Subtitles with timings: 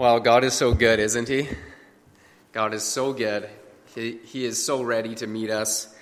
[0.00, 1.46] Well, God is so good, isn't He?
[2.52, 3.50] God is so good.
[3.94, 5.94] He, he is so ready to meet us.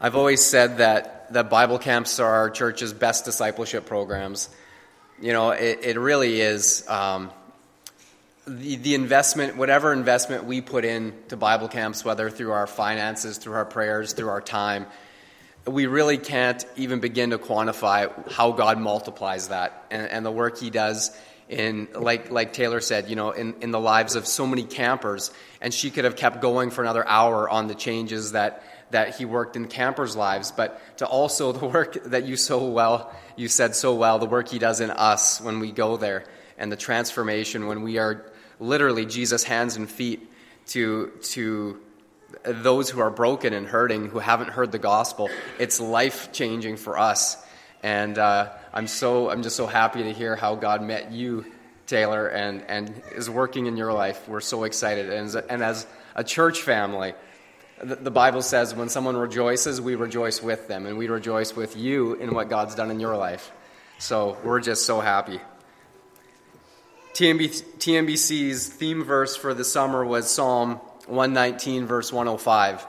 [0.00, 4.48] I've always said that, that Bible camps are our church's best discipleship programs.
[5.20, 6.88] You know, it, it really is.
[6.88, 7.32] Um,
[8.46, 13.38] the, the investment, whatever investment we put in to Bible camps, whether through our finances,
[13.38, 14.86] through our prayers, through our time,
[15.66, 20.60] we really can't even begin to quantify how God multiplies that and, and the work
[20.60, 21.10] He does
[21.52, 25.30] in like like Taylor said, you know, in, in the lives of so many campers,
[25.60, 29.24] and she could have kept going for another hour on the changes that that he
[29.24, 33.74] worked in campers' lives, but to also the work that you so well you said
[33.74, 36.24] so well, the work he does in us when we go there,
[36.56, 40.26] and the transformation when we are literally Jesus' hands and feet
[40.68, 41.80] to to
[42.44, 45.28] those who are broken and hurting, who haven't heard the gospel.
[45.58, 47.36] It's life changing for us.
[47.82, 51.44] And uh, I'm so I'm just so happy to hear how God met you,
[51.86, 54.28] Taylor, and and is working in your life.
[54.28, 57.14] We're so excited, and as, and as a church family,
[57.82, 61.76] the, the Bible says when someone rejoices, we rejoice with them, and we rejoice with
[61.76, 63.52] you in what God's done in your life.
[63.98, 65.40] So we're just so happy.
[67.14, 70.76] TMB, TMBC's theme verse for the summer was Psalm
[71.06, 72.86] 119, verse 105.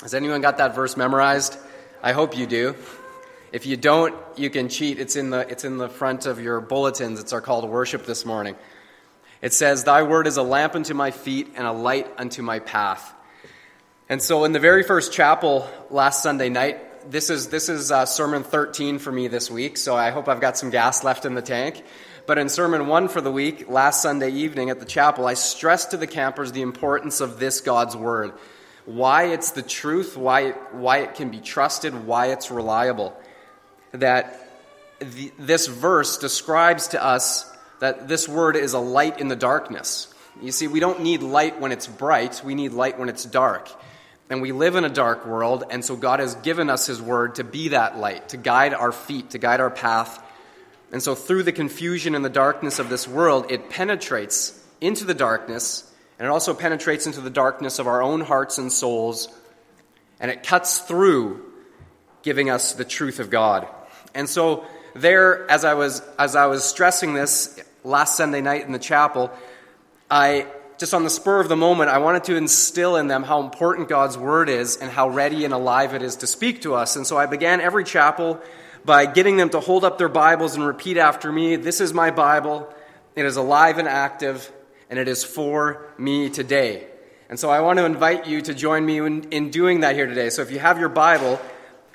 [0.00, 1.58] Has anyone got that verse memorized?
[2.02, 2.74] I hope you do.
[3.52, 4.98] If you don't, you can cheat.
[4.98, 7.20] It's in the, it's in the front of your bulletins.
[7.20, 8.56] It's our call to worship this morning.
[9.40, 12.58] It says, Thy word is a lamp unto my feet and a light unto my
[12.58, 13.14] path.
[14.08, 18.04] And so, in the very first chapel last Sunday night, this is, this is uh,
[18.04, 21.34] Sermon 13 for me this week, so I hope I've got some gas left in
[21.34, 21.84] the tank.
[22.26, 25.92] But in Sermon 1 for the week, last Sunday evening at the chapel, I stressed
[25.92, 28.32] to the campers the importance of this God's Word.
[28.86, 33.16] Why it's the truth, why why it can be trusted, why it's reliable
[33.92, 34.48] that
[34.98, 40.12] the, this verse describes to us that this word is a light in the darkness.
[40.42, 43.70] You see, we don't need light when it's bright, we need light when it's dark.
[44.28, 47.36] And we live in a dark world, and so God has given us His word
[47.36, 50.22] to be that light, to guide our feet, to guide our path.
[50.92, 55.14] And so, through the confusion and the darkness of this world, it penetrates into the
[55.14, 59.28] darkness, and it also penetrates into the darkness of our own hearts and souls,
[60.18, 61.44] and it cuts through,
[62.22, 63.68] giving us the truth of God.
[64.16, 68.72] And so there, as I was as I was stressing this last Sunday night in
[68.72, 69.30] the chapel,
[70.10, 70.46] I
[70.78, 73.88] just on the spur of the moment, I wanted to instill in them how important
[73.88, 76.96] God's word is and how ready and alive it is to speak to us.
[76.96, 78.40] And so I began every chapel
[78.84, 82.10] by getting them to hold up their Bibles and repeat after me, This is my
[82.10, 82.72] Bible.
[83.14, 84.50] It is alive and active,
[84.90, 86.86] and it is for me today.
[87.28, 90.06] And so I want to invite you to join me in, in doing that here
[90.06, 90.30] today.
[90.30, 91.40] So if you have your Bible,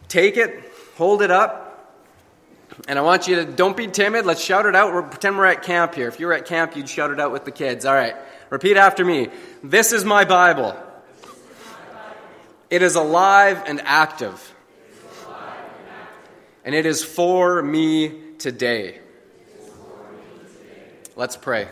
[0.08, 0.64] take it,
[0.98, 1.61] hold it up,
[2.88, 4.26] and I want you to don't be timid.
[4.26, 4.94] Let's shout it out.
[4.94, 6.08] We're, pretend we're at camp here.
[6.08, 7.86] If you were at camp, you'd shout it out with the kids.
[7.86, 8.16] All right.
[8.50, 9.30] Repeat after me.
[9.64, 10.76] This is my Bible.
[12.70, 14.54] It is alive and active.
[16.64, 19.00] And it is for me today.
[21.16, 21.68] Let's pray.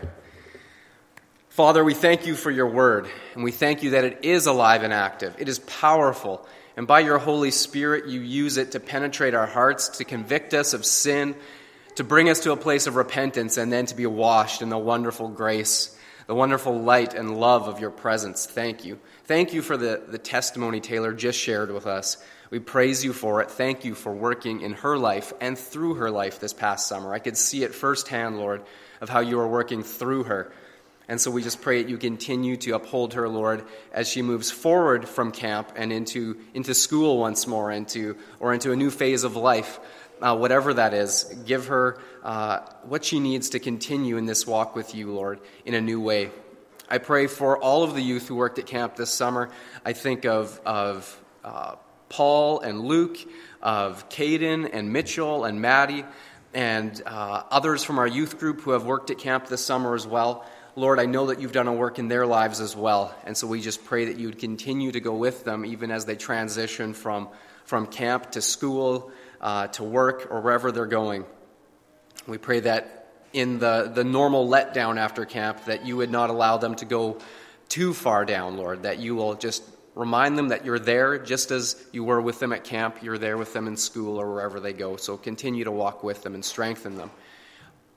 [1.49, 4.83] Father, we thank you for your word, and we thank you that it is alive
[4.83, 5.35] and active.
[5.37, 6.47] It is powerful
[6.79, 10.73] and by your Holy Spirit, you use it to penetrate our hearts, to convict us
[10.73, 11.35] of sin,
[11.95, 14.77] to bring us to a place of repentance, and then to be washed in the
[14.77, 15.93] wonderful grace,
[16.27, 18.45] the wonderful light and love of your presence.
[18.45, 18.97] Thank you.
[19.25, 22.15] Thank you for the, the testimony Taylor just shared with us.
[22.49, 23.51] We praise you for it.
[23.51, 27.13] Thank you for working in her life and through her life this past summer.
[27.13, 28.63] I could see it firsthand, Lord,
[29.01, 30.53] of how you are working through her.
[31.09, 34.51] And so we just pray that you continue to uphold her, Lord, as she moves
[34.51, 39.23] forward from camp and into, into school once more, into, or into a new phase
[39.23, 39.79] of life.
[40.21, 44.75] Uh, whatever that is, give her uh, what she needs to continue in this walk
[44.75, 46.29] with you, Lord, in a new way.
[46.87, 49.49] I pray for all of the youth who worked at camp this summer.
[49.83, 51.75] I think of, of uh,
[52.09, 53.17] Paul and Luke,
[53.63, 56.05] of Caden and Mitchell and Maddie,
[56.53, 60.05] and uh, others from our youth group who have worked at camp this summer as
[60.05, 60.45] well.
[60.79, 63.13] Lord, I know that you've done a work in their lives as well.
[63.25, 66.05] And so we just pray that you would continue to go with them even as
[66.05, 67.27] they transition from,
[67.65, 69.11] from camp to school,
[69.41, 71.25] uh, to work, or wherever they're going.
[72.27, 76.55] We pray that in the, the normal letdown after camp, that you would not allow
[76.55, 77.17] them to go
[77.67, 79.63] too far down, Lord, that you will just
[79.95, 83.37] remind them that you're there just as you were with them at camp, you're there
[83.37, 84.95] with them in school or wherever they go.
[84.95, 87.11] So continue to walk with them and strengthen them.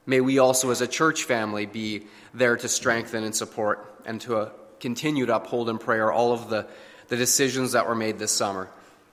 [0.04, 4.36] May we also, as a church family, be there to strengthen and support and to
[4.36, 4.50] uh,
[4.80, 6.66] continue to uphold in prayer all of the,
[7.08, 8.68] the decisions that were made this summer.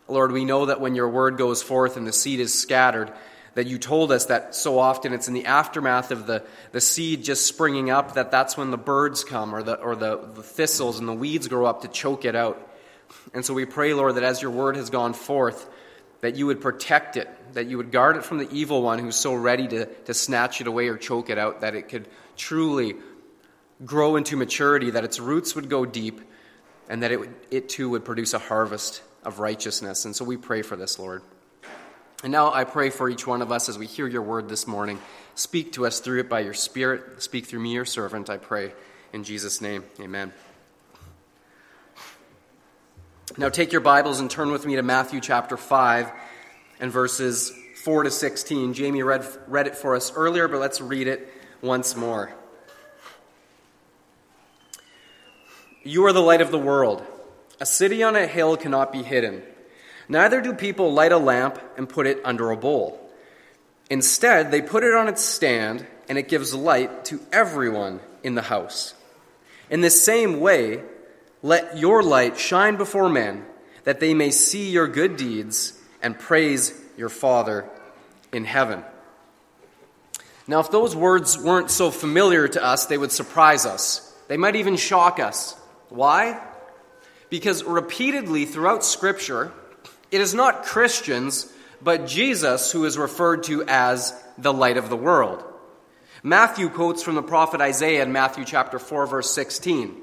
[0.07, 3.13] Lord, we know that when your word goes forth and the seed is scattered,
[3.53, 7.23] that you told us that so often it's in the aftermath of the, the seed
[7.23, 10.99] just springing up that that's when the birds come or, the, or the, the thistles
[10.99, 12.65] and the weeds grow up to choke it out.
[13.33, 15.69] And so we pray, Lord, that as your word has gone forth,
[16.21, 19.15] that you would protect it, that you would guard it from the evil one who's
[19.15, 22.07] so ready to, to snatch it away or choke it out, that it could
[22.37, 22.95] truly
[23.83, 26.21] grow into maturity, that its roots would go deep,
[26.89, 30.05] and that it, would, it too would produce a harvest of righteousness.
[30.05, 31.21] And so we pray for this, Lord.
[32.23, 34.67] And now I pray for each one of us as we hear your word this
[34.67, 34.99] morning.
[35.35, 37.21] Speak to us through it by your Spirit.
[37.21, 38.73] Speak through me, your servant, I pray.
[39.13, 40.33] In Jesus' name, amen.
[43.37, 46.11] Now take your Bibles and turn with me to Matthew chapter 5
[46.79, 47.53] and verses
[47.83, 48.73] 4 to 16.
[48.73, 51.31] Jamie read, read it for us earlier, but let's read it
[51.61, 52.33] once more.
[55.83, 57.05] You are the light of the world.
[57.59, 59.43] A city on a hill cannot be hidden.
[60.07, 63.09] Neither do people light a lamp and put it under a bowl.
[63.89, 68.41] Instead, they put it on its stand, and it gives light to everyone in the
[68.41, 68.93] house.
[69.69, 70.83] In the same way,
[71.41, 73.45] let your light shine before men,
[73.83, 77.69] that they may see your good deeds and praise your Father
[78.31, 78.83] in heaven.
[80.47, 84.05] Now, if those words weren't so familiar to us, they would surprise us.
[84.27, 85.55] They might even shock us.
[85.89, 86.41] Why?
[87.29, 89.51] Because repeatedly throughout Scripture,
[90.11, 91.51] it is not Christians,
[91.81, 95.43] but Jesus who is referred to as the light of the world.
[96.23, 99.95] Matthew quotes from the prophet Isaiah in Matthew chapter 4 verse 16.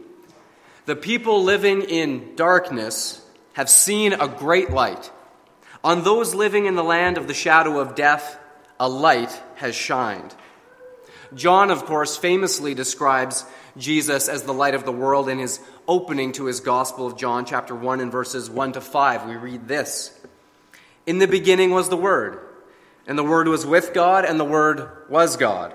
[0.87, 3.21] The people living in darkness
[3.55, 5.11] have seen a great light.
[5.87, 8.41] On those living in the land of the shadow of death,
[8.81, 10.35] a light has shined.
[11.33, 13.45] John, of course, famously describes
[13.79, 17.45] Jesus as the light of the world in his opening to his Gospel of John,
[17.45, 19.29] chapter 1, and verses 1 to 5.
[19.29, 20.13] We read this
[21.07, 22.41] In the beginning was the Word,
[23.07, 25.73] and the Word was with God, and the Word was God.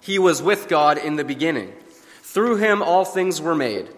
[0.00, 1.72] He was with God in the beginning.
[2.20, 3.88] Through him all things were made.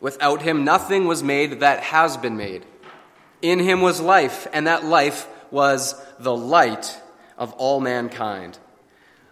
[0.00, 2.66] Without him nothing was made that has been made.
[3.42, 6.98] In him was life, and that life was the light
[7.38, 8.58] of all mankind.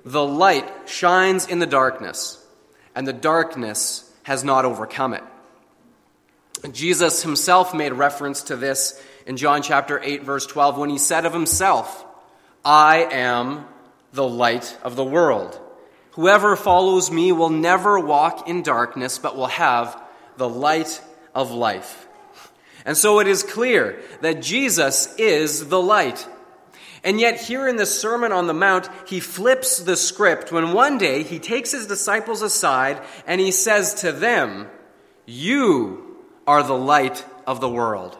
[0.05, 2.44] The light shines in the darkness,
[2.94, 5.22] and the darkness has not overcome it.
[6.72, 11.26] Jesus himself made reference to this in John chapter 8, verse 12, when he said
[11.26, 12.05] of himself,
[12.64, 13.66] I am
[14.12, 15.60] the light of the world.
[16.12, 20.00] Whoever follows me will never walk in darkness, but will have
[20.37, 21.00] the light
[21.34, 22.07] of life.
[22.84, 26.26] And so it is clear that Jesus is the light.
[27.04, 30.98] And yet, here in the Sermon on the Mount, he flips the script when one
[30.98, 34.69] day he takes his disciples aside and he says to them,
[35.26, 36.16] You
[36.46, 38.19] are the light of the world.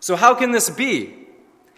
[0.00, 1.14] So, how can this be?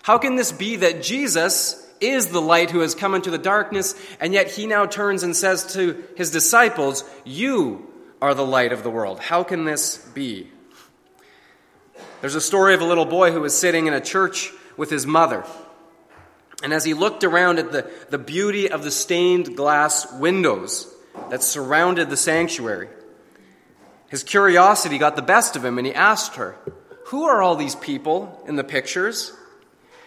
[0.02, 3.94] How can this be that Jesus is the light who has come into the darkness,
[4.20, 7.86] and yet he now turns and says to his disciples, You
[8.20, 9.20] are the light of the world?
[9.20, 10.50] How can this be?
[12.24, 15.06] There's a story of a little boy who was sitting in a church with his
[15.06, 15.44] mother.
[16.62, 20.90] And as he looked around at the, the beauty of the stained glass windows
[21.28, 22.88] that surrounded the sanctuary,
[24.08, 26.56] his curiosity got the best of him and he asked her,
[27.08, 29.30] Who are all these people in the pictures?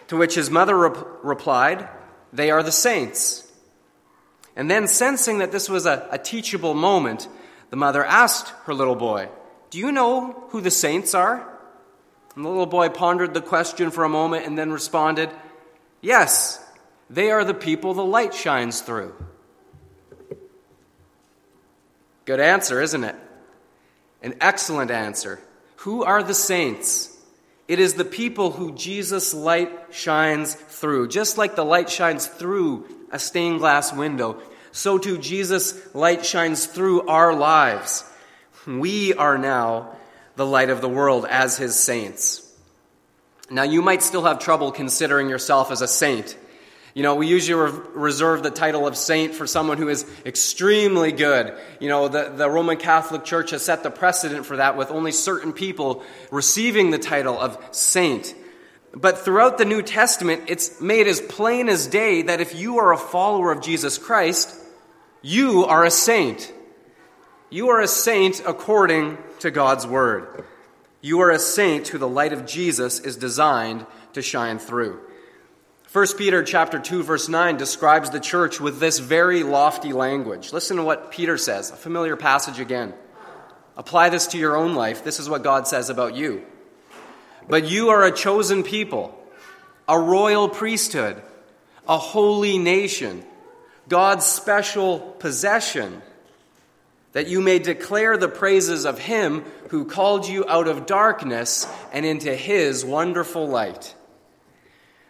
[0.08, 1.88] To which his mother re- replied,
[2.32, 3.48] They are the saints.
[4.56, 7.28] And then, sensing that this was a, a teachable moment,
[7.70, 9.28] the mother asked her little boy,
[9.70, 11.47] Do you know who the saints are?
[12.38, 15.28] And the little boy pondered the question for a moment and then responded,
[16.00, 16.64] Yes,
[17.10, 19.12] they are the people the light shines through.
[22.26, 23.16] Good answer, isn't it?
[24.22, 25.40] An excellent answer.
[25.78, 27.12] Who are the saints?
[27.66, 31.08] It is the people who Jesus' light shines through.
[31.08, 34.40] Just like the light shines through a stained glass window,
[34.70, 38.04] so too Jesus' light shines through our lives.
[38.64, 39.97] We are now
[40.38, 42.48] the light of the world as his saints.
[43.50, 46.36] Now, you might still have trouble considering yourself as a saint.
[46.94, 51.10] You know, we usually re- reserve the title of saint for someone who is extremely
[51.10, 51.58] good.
[51.80, 55.10] You know, the, the Roman Catholic Church has set the precedent for that with only
[55.10, 58.32] certain people receiving the title of saint.
[58.94, 62.92] But throughout the New Testament, it's made as plain as day that if you are
[62.92, 64.56] a follower of Jesus Christ,
[65.20, 66.52] you are a saint.
[67.50, 70.44] You are a saint according to God's Word.
[71.00, 75.00] You are a saint who the light of Jesus is designed to shine through.
[75.90, 80.52] 1 Peter chapter 2 verse 9 describes the church with this very lofty language.
[80.52, 82.92] Listen to what Peter says, a familiar passage again.
[83.78, 85.02] Apply this to your own life.
[85.02, 86.44] This is what God says about you.
[87.48, 89.18] But you are a chosen people,
[89.88, 91.22] a royal priesthood,
[91.88, 93.24] a holy nation,
[93.88, 96.02] God's special possession,
[97.12, 102.04] that you may declare the praises of him who called you out of darkness and
[102.04, 103.94] into his wonderful light.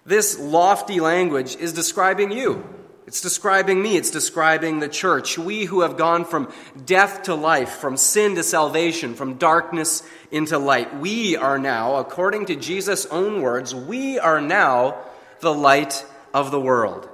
[0.05, 2.65] This lofty language is describing you.
[3.07, 3.97] It's describing me.
[3.97, 5.39] It's describing the church.
[5.39, 6.53] We who have gone from
[6.85, 10.99] death to life, from sin to salvation, from darkness into light.
[10.99, 14.99] We are now, according to Jesus' own words, we are now
[15.41, 17.09] the light of the world.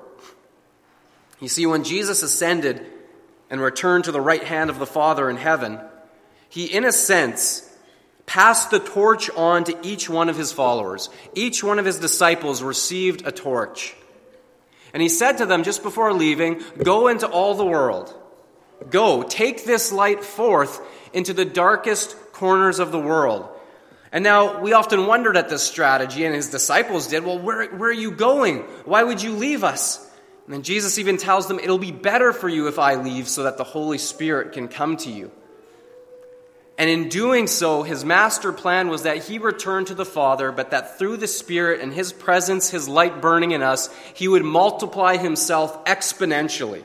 [1.41, 2.85] You see, when Jesus ascended
[3.54, 5.78] and returned to the right hand of the Father in heaven,
[6.49, 7.62] he, in a sense,
[8.26, 11.08] passed the torch on to each one of his followers.
[11.37, 13.94] Each one of his disciples received a torch.
[14.92, 18.12] And he said to them just before leaving, Go into all the world.
[18.90, 20.80] Go, take this light forth
[21.12, 23.49] into the darkest corners of the world.
[24.11, 27.25] And now we often wondered at this strategy, and his disciples did.
[27.25, 28.62] Well, where, where are you going?
[28.84, 30.04] Why would you leave us?
[30.45, 33.45] And then Jesus even tells them, It'll be better for you if I leave so
[33.45, 35.31] that the Holy Spirit can come to you.
[36.77, 40.73] And in doing so, his master plan was that he returned to the Father, but
[40.73, 45.17] that through the Spirit and his presence, his light burning in us, he would multiply
[45.17, 46.83] himself exponentially.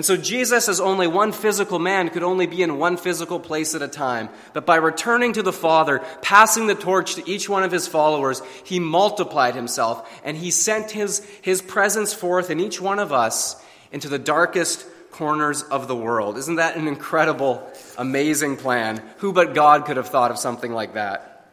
[0.00, 3.74] And so Jesus, as only one physical man, could only be in one physical place
[3.74, 4.30] at a time.
[4.54, 8.40] But by returning to the Father, passing the torch to each one of his followers,
[8.64, 13.62] he multiplied himself and he sent his, his presence forth in each one of us
[13.92, 16.38] into the darkest corners of the world.
[16.38, 19.02] Isn't that an incredible, amazing plan?
[19.18, 21.46] Who but God could have thought of something like that?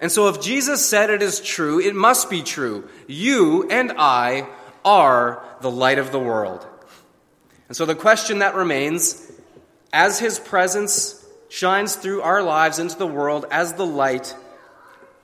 [0.00, 2.90] And so if Jesus said it is true, it must be true.
[3.06, 4.46] You and I
[4.84, 6.66] are the light of the world.
[7.68, 9.30] And so the question that remains
[9.92, 14.34] as his presence shines through our lives into the world as the light,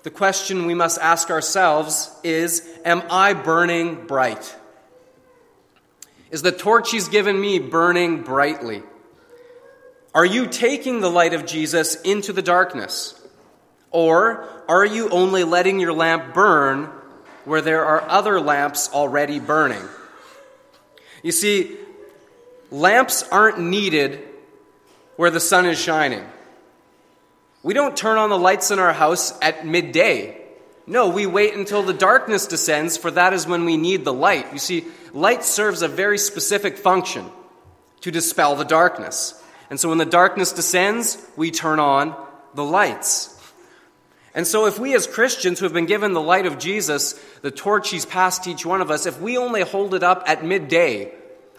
[0.02, 4.56] the question we must ask ourselves is Am I burning bright?
[6.30, 8.82] Is the torch he's given me burning brightly?
[10.14, 13.18] Are you taking the light of Jesus into the darkness?
[13.90, 16.90] Or are you only letting your lamp burn
[17.44, 19.82] where there are other lamps already burning?
[21.22, 21.76] You see,
[22.72, 24.18] Lamps aren't needed
[25.16, 26.24] where the sun is shining.
[27.62, 30.40] We don't turn on the lights in our house at midday.
[30.86, 34.52] No, we wait until the darkness descends, for that is when we need the light.
[34.54, 37.26] You see, light serves a very specific function
[38.00, 39.40] to dispel the darkness.
[39.68, 42.16] And so when the darkness descends, we turn on
[42.54, 43.28] the lights.
[44.34, 47.12] And so, if we as Christians who have been given the light of Jesus,
[47.42, 50.42] the torch he's passed each one of us, if we only hold it up at
[50.42, 51.12] midday,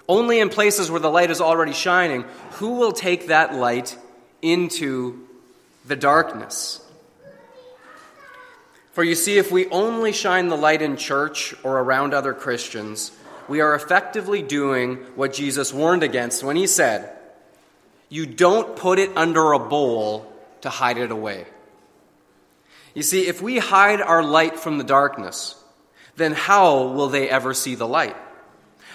[0.08, 3.98] only in places where the light is already shining, who will take that light
[4.42, 5.28] into
[5.86, 6.80] the darkness?
[8.92, 13.12] For you see, if we only shine the light in church or around other Christians,
[13.48, 17.12] we are effectively doing what Jesus warned against when he said,
[18.10, 20.32] You don't put it under a bowl
[20.62, 21.46] to hide it away.
[22.94, 25.56] You see, if we hide our light from the darkness,
[26.16, 28.16] then how will they ever see the light?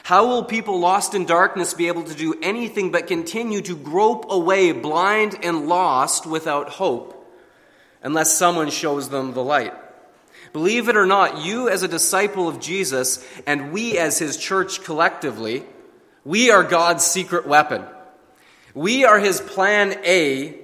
[0.08, 4.24] How will people lost in darkness be able to do anything but continue to grope
[4.30, 7.30] away blind and lost without hope
[8.02, 9.74] unless someone shows them the light?
[10.54, 14.82] Believe it or not, you as a disciple of Jesus and we as his church
[14.82, 15.62] collectively,
[16.24, 17.84] we are God's secret weapon.
[18.72, 20.58] We are his plan A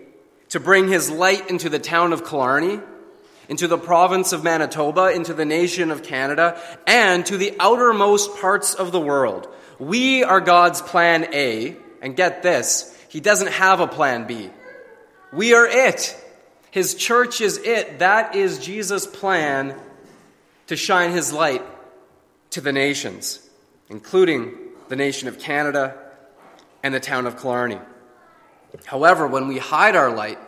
[0.49, 2.81] to bring his light into the town of Killarney
[3.49, 8.75] into the province of Manitoba, into the nation of Canada, and to the outermost parts
[8.75, 9.49] of the world.
[9.79, 14.51] We are God's plan A, and get this, He doesn't have a plan B.
[15.33, 16.17] We are it.
[16.71, 18.01] His church is it.
[18.01, 19.75] That is Jesus' plan
[20.67, 21.63] to shine His light
[22.51, 23.41] to the nations,
[23.89, 24.55] including
[24.89, 25.97] the nation of Canada
[26.83, 27.79] and the town of Killarney.
[28.85, 30.39] However, when we hide our light,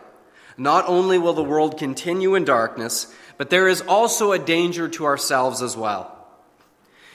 [0.57, 5.05] not only will the world continue in darkness, but there is also a danger to
[5.05, 6.13] ourselves as well.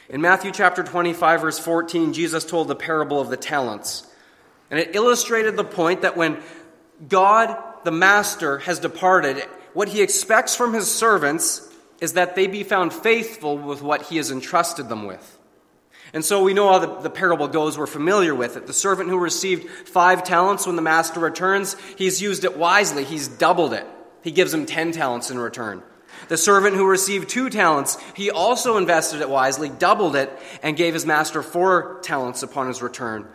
[0.10, 4.06] In Matthew chapter 25, verse 14, Jesus told the parable of the talents.
[4.70, 6.42] And it illustrated the point that when
[7.08, 9.38] God, the master, has departed,
[9.74, 11.68] what he expects from his servants
[12.02, 15.38] is that they be found faithful with what he has entrusted them with.
[16.14, 17.78] And so we know how the, the, parable goes.
[17.78, 18.68] We're familiar with it.
[18.68, 23.06] The servant who received five talents when the master returns, he's used it wisely.
[23.06, 23.88] He's doubled it.
[24.22, 25.82] He gives him ten talents in return.
[26.28, 30.94] The servant who received two talents, he also invested it wisely, doubled it, and gave
[30.94, 33.26] his master four talents upon his return.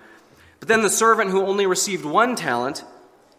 [0.61, 2.85] But then the servant who only received one talent,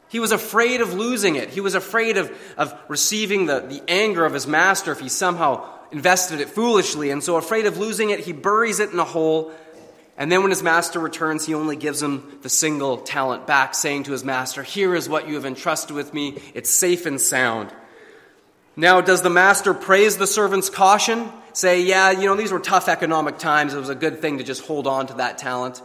[0.10, 1.50] he was afraid of losing it.
[1.50, 5.77] He was afraid of, of receiving the, the anger of his master if he somehow
[5.92, 9.52] invested it foolishly, and so afraid of losing it, he buries it in a hole.
[10.18, 14.04] And then when his master returns, he only gives him the single talent back, saying
[14.04, 16.42] to his master, Here is what you have entrusted with me.
[16.54, 17.72] It's safe and sound.
[18.76, 21.32] Now, does the master praise the servant's caution?
[21.54, 23.74] Say, yeah, you know, these were tough economic times.
[23.74, 25.82] It was a good thing to just hold on to that talent.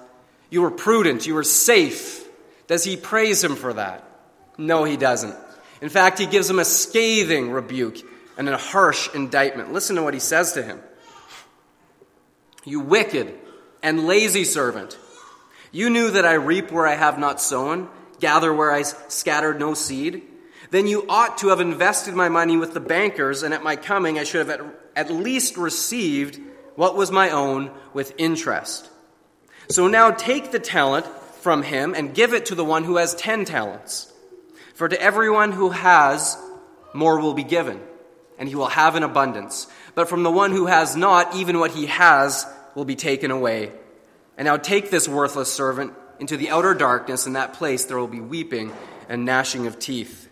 [0.50, 1.26] You were prudent.
[1.26, 2.28] You were safe.
[2.66, 4.04] Does he praise him for that?
[4.58, 5.34] No, he doesn't.
[5.80, 7.98] In fact, he gives him a scathing rebuke
[8.46, 9.72] and a harsh indictment.
[9.72, 10.80] Listen to what he says to him
[12.64, 13.34] You wicked
[13.82, 14.98] and lazy servant,
[15.70, 17.88] you knew that I reap where I have not sown,
[18.20, 20.22] gather where I scattered no seed.
[20.70, 24.18] Then you ought to have invested my money with the bankers, and at my coming
[24.18, 26.40] I should have at least received
[26.76, 28.88] what was my own with interest.
[29.68, 33.14] So now take the talent from him and give it to the one who has
[33.14, 34.12] ten talents.
[34.74, 36.36] For to everyone who has,
[36.94, 37.80] more will be given,
[38.42, 39.68] and he will have an abundance.
[39.94, 42.44] But from the one who has not, even what he has
[42.74, 43.70] will be taken away.
[44.36, 48.08] And now take this worthless servant into the outer darkness, in that place there will
[48.08, 48.72] be weeping
[49.08, 50.28] and gnashing of teeth.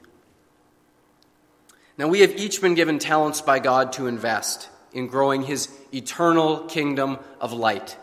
[1.97, 6.65] Now, we have each been given talents by God to invest in growing his eternal
[6.65, 7.97] kingdom of light.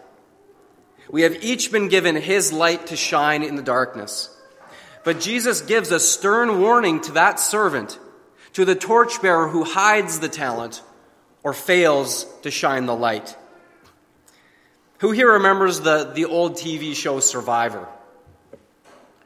[1.11, 4.33] We have each been given his light to shine in the darkness.
[5.03, 7.99] But Jesus gives a stern warning to that servant,
[8.53, 10.81] to the torchbearer who hides the talent
[11.43, 13.35] or fails to shine the light.
[14.99, 17.87] Who here remembers the, the old TV show Survivor?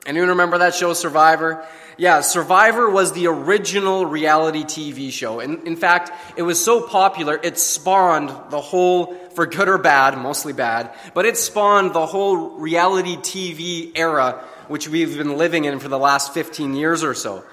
[0.06, 1.66] Anyone remember that show, Survivor?
[1.98, 5.40] Yeah, Survivor was the original reality TV show.
[5.40, 10.18] And in fact, it was so popular, it spawned the whole, for good or bad,
[10.18, 15.80] mostly bad, but it spawned the whole reality TV era, which we've been living in
[15.80, 17.44] for the last 15 years or so.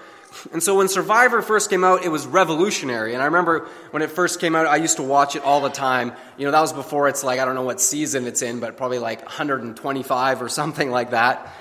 [0.53, 3.13] And so when Survivor first came out, it was revolutionary.
[3.13, 5.69] And I remember when it first came out, I used to watch it all the
[5.69, 6.13] time.
[6.37, 8.77] You know, that was before it's like, I don't know what season it's in, but
[8.77, 11.53] probably like 125 or something like that.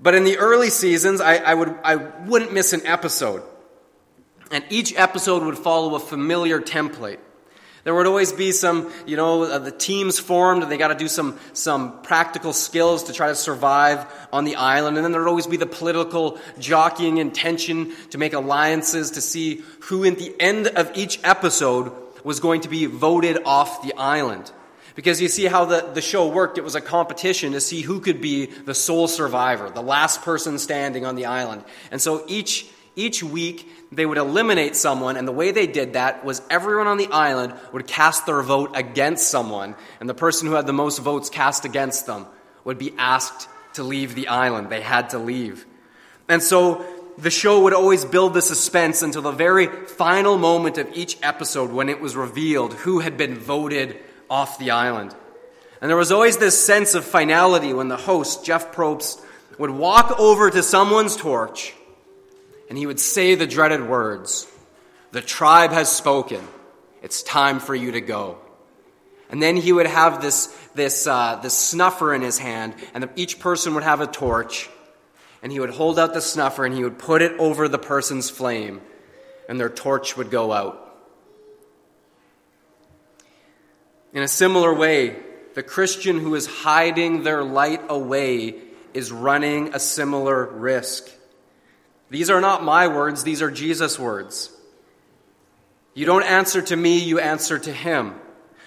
[0.00, 3.42] But in the early seasons, I, I, would, I wouldn't miss an episode.
[4.50, 7.18] And each episode would follow a familiar template.
[7.86, 10.96] There would always be some, you know, uh, the teams formed and they got to
[10.96, 14.96] do some, some practical skills to try to survive on the island.
[14.96, 19.20] And then there would always be the political jockeying and tension to make alliances to
[19.20, 21.92] see who, at the end of each episode,
[22.24, 24.50] was going to be voted off the island.
[24.96, 26.58] Because you see how the, the show worked.
[26.58, 30.58] It was a competition to see who could be the sole survivor, the last person
[30.58, 31.62] standing on the island.
[31.92, 36.24] And so each, each week, they would eliminate someone, and the way they did that
[36.24, 40.54] was everyone on the island would cast their vote against someone, and the person who
[40.54, 42.26] had the most votes cast against them
[42.64, 44.70] would be asked to leave the island.
[44.70, 45.66] They had to leave.
[46.26, 46.84] And so
[47.18, 51.70] the show would always build the suspense until the very final moment of each episode
[51.70, 53.98] when it was revealed who had been voted
[54.30, 55.14] off the island.
[55.80, 59.22] And there was always this sense of finality when the host, Jeff Probst,
[59.58, 61.74] would walk over to someone's torch
[62.68, 64.46] and he would say the dreaded words
[65.12, 66.46] The tribe has spoken.
[67.02, 68.38] It's time for you to go.
[69.30, 73.40] And then he would have this, this, uh, this snuffer in his hand, and each
[73.40, 74.68] person would have a torch.
[75.42, 78.30] And he would hold out the snuffer and he would put it over the person's
[78.30, 78.80] flame,
[79.48, 80.82] and their torch would go out.
[84.12, 85.16] In a similar way,
[85.54, 88.54] the Christian who is hiding their light away
[88.94, 91.08] is running a similar risk.
[92.10, 94.50] These are not my words, these are Jesus' words.
[95.94, 98.14] You don't answer to me, you answer to him.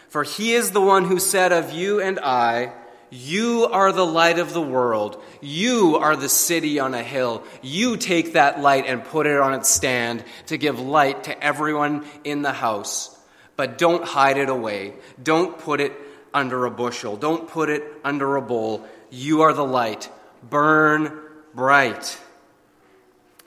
[0.10, 2.74] For he is the one who said of you and I,
[3.12, 5.22] You are the light of the world.
[5.40, 7.44] You are the city on a hill.
[7.62, 12.06] You take that light and put it on its stand to give light to everyone
[12.24, 13.16] in the house.
[13.56, 14.96] But don't hide it away.
[15.22, 15.94] Don't put it
[16.34, 17.16] under a bushel.
[17.16, 18.88] Don't put it under a bowl.
[19.12, 20.10] You are the light.
[20.50, 21.20] Burn
[21.54, 22.20] bright.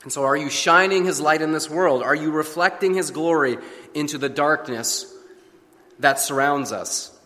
[0.02, 2.02] And so, are you shining His light in this world?
[2.02, 3.58] Are you reflecting His glory
[3.94, 5.12] into the darkness
[6.00, 7.16] that surrounds us?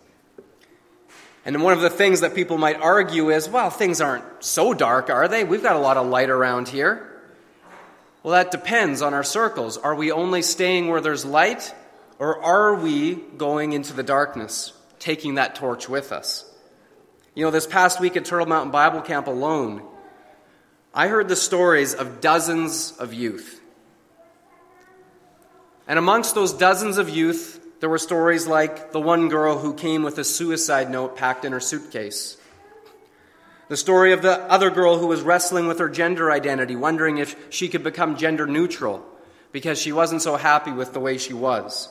[1.46, 5.10] And one of the things that people might argue is well, things aren't so dark,
[5.10, 5.44] are they?
[5.44, 7.12] We've got a lot of light around here.
[8.22, 9.78] Well, that depends on our circles.
[9.78, 11.72] Are we only staying where there's light?
[12.18, 16.44] Or are we going into the darkness, taking that torch with us?
[17.36, 19.82] You know, this past week at Turtle Mountain Bible Camp alone,
[20.96, 23.60] I heard the stories of dozens of youth.
[25.86, 30.02] And amongst those dozens of youth, there were stories like the one girl who came
[30.02, 32.38] with a suicide note packed in her suitcase.
[33.68, 37.36] The story of the other girl who was wrestling with her gender identity, wondering if
[37.52, 39.04] she could become gender neutral
[39.52, 41.90] because she wasn't so happy with the way she was.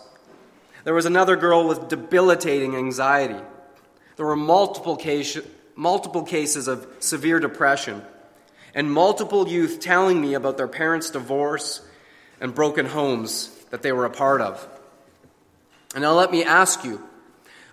[0.83, 3.39] There was another girl with debilitating anxiety.
[4.15, 5.37] There were multiple, case,
[5.75, 8.01] multiple cases of severe depression,
[8.75, 11.81] and multiple youth telling me about their parents' divorce
[12.41, 14.67] and broken homes that they were a part of.
[15.95, 17.01] And now let me ask you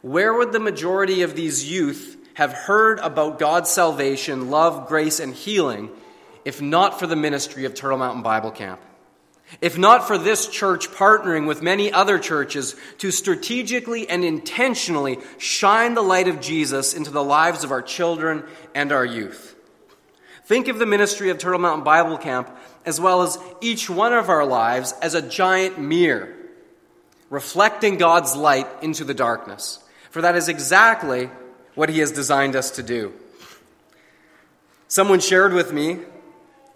[0.01, 5.35] where would the majority of these youth have heard about God's salvation, love, grace, and
[5.35, 5.91] healing
[6.45, 8.81] if not for the ministry of Turtle Mountain Bible Camp?
[9.61, 15.95] If not for this church partnering with many other churches to strategically and intentionally shine
[15.95, 19.52] the light of Jesus into the lives of our children and our youth.
[20.53, 24.29] Think of the ministry of Turtle Mountain Bible Camp as well as each one of
[24.29, 26.29] our lives as a giant mirror,
[27.31, 29.79] reflecting God's light into the darkness.
[30.11, 31.31] For that is exactly
[31.75, 33.15] what He has designed us to do.
[34.89, 36.01] Someone shared with me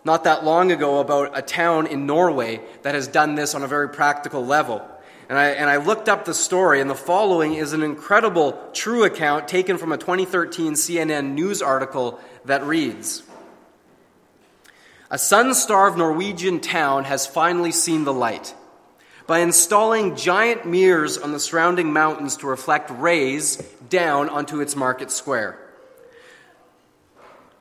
[0.07, 3.69] not that long ago about a town in Norway that has done this on a
[3.69, 4.89] very practical level.
[5.29, 9.05] And I, and I looked up the story, and the following is an incredible true
[9.05, 13.23] account taken from a 2013 CNN news article that reads
[15.09, 18.55] A sun starved Norwegian town has finally seen the light.
[19.29, 23.57] By installing giant mirrors on the surrounding mountains to reflect rays
[23.89, 25.59] down onto its market square.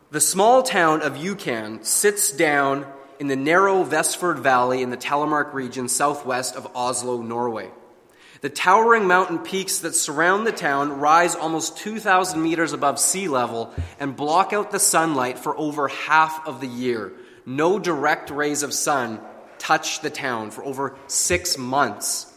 [0.10, 2.88] The small town of Rjukan sits down
[3.19, 7.69] in the narrow Vestfjord Valley in the Telemark region southwest of Oslo, Norway.
[8.41, 13.73] The towering mountain peaks that surround the town rise almost 2,000 meters above sea level
[13.99, 17.12] and block out the sunlight for over half of the year.
[17.45, 19.19] No direct rays of sun
[19.58, 22.31] touch the town for over six months,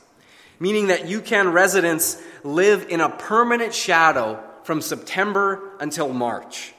[0.60, 6.74] meaning that Rjukan residents live in a permanent shadow from September until March.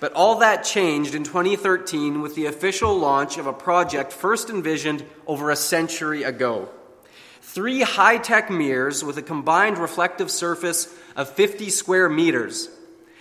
[0.00, 5.04] But all that changed in 2013 with the official launch of a project first envisioned
[5.26, 6.68] over a century ago.
[7.40, 12.68] Three high tech mirrors with a combined reflective surface of 50 square meters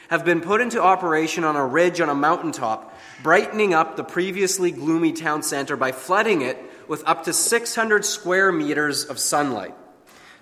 [0.10, 4.72] have been put into operation on a ridge on a mountaintop, brightening up the previously
[4.72, 9.76] gloomy town center by flooding it with up to 600 square meters of sunlight.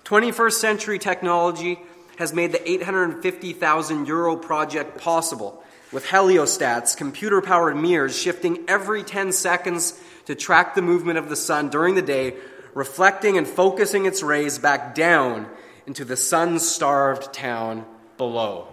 [0.04, 1.78] 21st century technology
[2.16, 9.32] has made the 850,000 euro project possible with heliostats, computer powered mirrors shifting every 10
[9.32, 12.34] seconds to track the movement of the sun during the day,
[12.74, 15.48] reflecting and focusing its rays back down
[15.86, 17.84] into the sun starved town
[18.16, 18.68] below.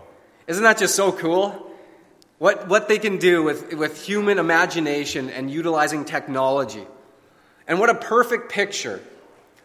[0.47, 1.68] Isn't that just so cool?
[2.39, 6.85] What, what they can do with, with human imagination and utilizing technology.
[7.67, 9.01] And what a perfect picture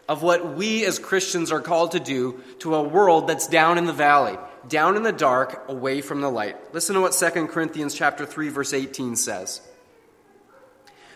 [0.07, 3.85] of what we as Christians are called to do to a world that's down in
[3.85, 6.73] the valley, down in the dark, away from the light.
[6.73, 9.61] Listen to what 2 Corinthians chapter 3 verse 18 says.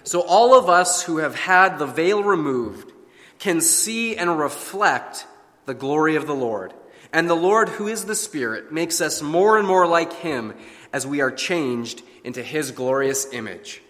[0.04, 2.92] So all of us who have had the veil removed
[3.38, 5.28] can see and reflect
[5.66, 6.74] the glory of the Lord.
[7.12, 10.54] And the Lord, who is the Spirit, makes us more and more like him
[10.92, 13.82] as we are changed into his glorious image.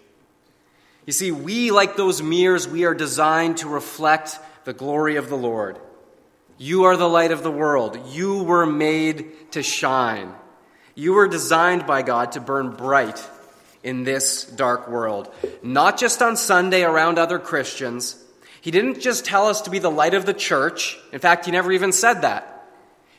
[1.06, 5.38] You see, we, like those mirrors, we are designed to reflect the glory of the
[5.38, 5.80] Lord.
[6.58, 7.98] You are the light of the world.
[8.12, 10.34] You were made to shine.
[10.94, 13.26] You were designed by God to burn bright
[13.82, 15.34] in this dark world.
[15.64, 18.22] Not just on Sunday around other Christians.
[18.62, 21.00] He didn't just tell us to be the light of the church.
[21.14, 22.68] In fact, he never even said that.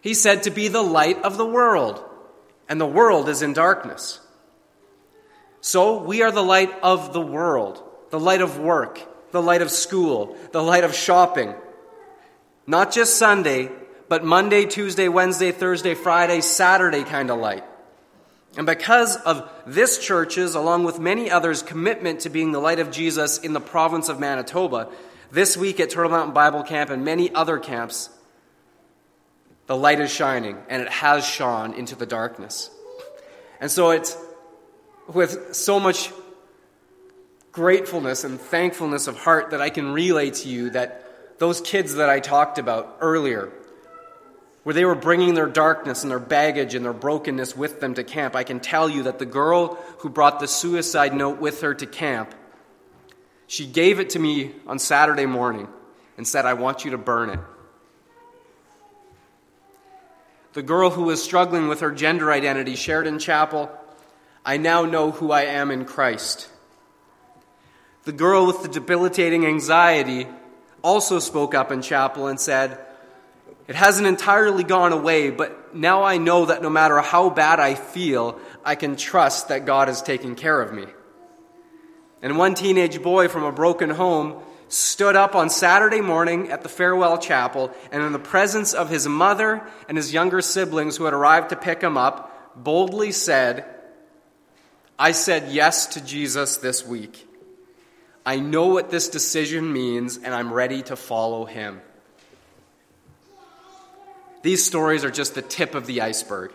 [0.02, 2.04] He said to be the light of the world.
[2.70, 4.20] And the world is in darkness.
[5.60, 9.00] So we are the light of the world, the light of work,
[9.32, 11.52] the light of school, the light of shopping,
[12.68, 13.70] not just Sunday,
[14.08, 17.64] but Monday, Tuesday, Wednesday, Thursday, Friday, Saturday kind of light.
[18.56, 22.92] And because of this church's, along with many others, commitment to being the light of
[22.92, 24.88] Jesus in the province of Manitoba,
[25.32, 28.10] this week at Turtle Mountain Bible Camp and many other camps,
[29.70, 32.70] the light is shining, and it has shone into the darkness.
[33.60, 34.16] And so it's
[35.06, 36.10] with so much
[37.52, 42.10] gratefulness and thankfulness of heart that I can relay to you that those kids that
[42.10, 43.52] I talked about earlier,
[44.64, 48.02] where they were bringing their darkness and their baggage and their brokenness with them to
[48.02, 51.74] camp, I can tell you that the girl who brought the suicide note with her
[51.74, 52.34] to camp,
[53.46, 55.68] she gave it to me on Saturday morning
[56.16, 57.38] and said, I want you to burn it.
[60.52, 63.70] The girl who was struggling with her gender identity shared in chapel,
[64.44, 66.48] I now know who I am in Christ.
[68.04, 70.26] The girl with the debilitating anxiety
[70.82, 72.80] also spoke up in chapel and said,
[73.68, 77.74] It hasn't entirely gone away, but now I know that no matter how bad I
[77.74, 80.86] feel, I can trust that God is taking care of me.
[82.22, 86.68] And one teenage boy from a broken home stood up on Saturday morning at the
[86.68, 91.12] farewell chapel and, in the presence of his mother and his younger siblings who had
[91.12, 93.64] arrived to pick him up, boldly said,
[94.98, 97.26] I said yes to Jesus this week.
[98.24, 101.80] I know what this decision means, and I'm ready to follow him.
[104.42, 106.52] These stories are just the tip of the iceberg.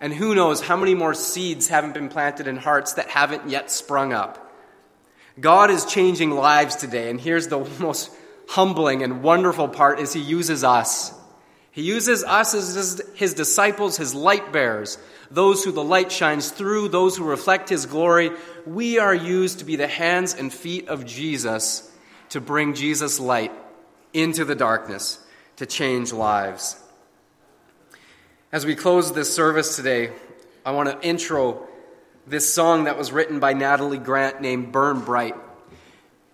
[0.00, 3.70] And who knows how many more seeds haven't been planted in hearts that haven't yet
[3.70, 4.45] sprung up.
[5.38, 8.10] God is changing lives today, and here's the most
[8.48, 11.12] humbling and wonderful part is he uses us.
[11.70, 14.96] He uses us as his, his disciples, his light bearers,
[15.30, 18.30] those who the light shines through, those who reflect his glory.
[18.64, 21.90] We are used to be the hands and feet of Jesus
[22.30, 23.52] to bring Jesus' light
[24.14, 25.18] into the darkness,
[25.56, 26.82] to change lives.
[28.52, 30.12] As we close this service today,
[30.64, 31.68] I want to intro
[32.26, 35.34] this song that was written by Natalie Grant named Burn Bright.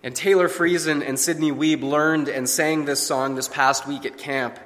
[0.03, 4.17] And Taylor Friesen and Sydney Wiebe learned and sang this song this past week at
[4.17, 4.59] camp.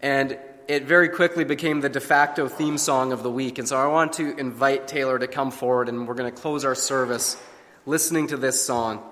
[0.00, 3.58] And it very quickly became the de facto theme song of the week.
[3.58, 6.64] And so I want to invite Taylor to come forward, and we're going to close
[6.64, 7.40] our service
[7.86, 9.02] listening to this song.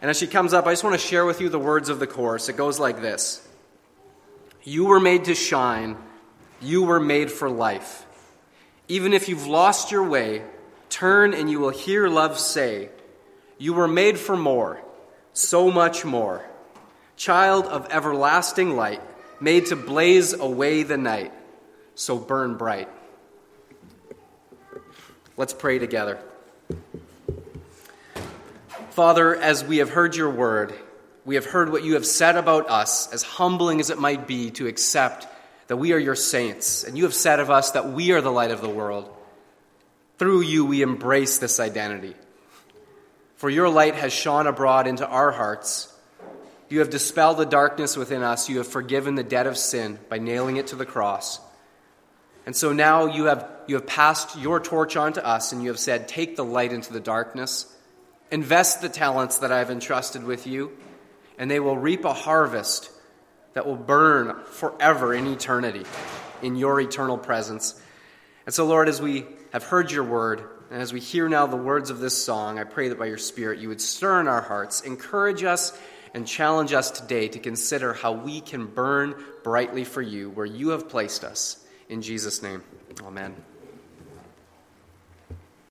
[0.00, 2.00] And as she comes up, I just want to share with you the words of
[2.00, 2.48] the chorus.
[2.48, 3.46] It goes like this
[4.64, 5.96] You were made to shine
[6.60, 8.04] you were made for life.
[8.88, 10.42] Even if you've lost your way,
[10.96, 12.88] turn and you will hear love say,
[13.58, 14.80] You were made for more,
[15.34, 16.42] so much more.
[17.16, 19.02] Child of everlasting light,
[19.38, 21.32] made to blaze away the night,
[21.94, 22.88] so burn bright.
[25.36, 26.18] Let's pray together.
[28.90, 30.72] Father, as we have heard your word,
[31.26, 34.50] we have heard what you have said about us, as humbling as it might be
[34.52, 35.26] to accept
[35.66, 38.32] that we are your saints, and you have said of us that we are the
[38.32, 39.15] light of the world.
[40.18, 42.14] Through you, we embrace this identity.
[43.36, 45.92] For your light has shone abroad into our hearts.
[46.68, 48.48] You have dispelled the darkness within us.
[48.48, 51.38] You have forgiven the debt of sin by nailing it to the cross.
[52.46, 55.68] And so now you have, you have passed your torch on to us, and you
[55.68, 57.72] have said, Take the light into the darkness.
[58.30, 60.72] Invest the talents that I have entrusted with you,
[61.38, 62.90] and they will reap a harvest
[63.52, 65.84] that will burn forever in eternity
[66.42, 67.80] in your eternal presence.
[68.46, 71.56] And so, Lord, as we have heard your word, and as we hear now the
[71.56, 74.40] words of this song, I pray that by your Spirit you would stir in our
[74.40, 75.78] hearts, encourage us,
[76.14, 80.70] and challenge us today to consider how we can burn brightly for you where you
[80.70, 81.64] have placed us.
[81.88, 82.62] In Jesus' name,
[83.02, 83.36] amen.